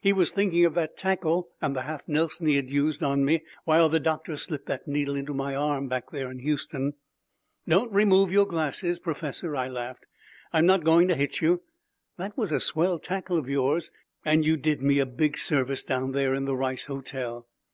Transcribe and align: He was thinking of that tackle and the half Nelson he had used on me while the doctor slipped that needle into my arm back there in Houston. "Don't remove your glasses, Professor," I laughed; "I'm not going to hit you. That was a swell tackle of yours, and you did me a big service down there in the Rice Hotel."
He 0.00 0.14
was 0.14 0.30
thinking 0.30 0.64
of 0.64 0.72
that 0.72 0.96
tackle 0.96 1.50
and 1.60 1.76
the 1.76 1.82
half 1.82 2.08
Nelson 2.08 2.46
he 2.46 2.56
had 2.56 2.70
used 2.70 3.02
on 3.02 3.26
me 3.26 3.42
while 3.64 3.90
the 3.90 4.00
doctor 4.00 4.38
slipped 4.38 4.64
that 4.64 4.88
needle 4.88 5.14
into 5.14 5.34
my 5.34 5.54
arm 5.54 5.86
back 5.86 6.08
there 6.10 6.30
in 6.30 6.38
Houston. 6.38 6.94
"Don't 7.68 7.92
remove 7.92 8.32
your 8.32 8.46
glasses, 8.46 8.98
Professor," 8.98 9.54
I 9.54 9.68
laughed; 9.68 10.06
"I'm 10.50 10.64
not 10.64 10.82
going 10.82 11.08
to 11.08 11.14
hit 11.14 11.42
you. 11.42 11.60
That 12.16 12.38
was 12.38 12.52
a 12.52 12.58
swell 12.60 12.98
tackle 12.98 13.36
of 13.36 13.50
yours, 13.50 13.90
and 14.24 14.46
you 14.46 14.56
did 14.56 14.80
me 14.80 14.98
a 14.98 15.04
big 15.04 15.36
service 15.36 15.84
down 15.84 16.12
there 16.12 16.32
in 16.32 16.46
the 16.46 16.56
Rice 16.56 16.86
Hotel." 16.86 17.46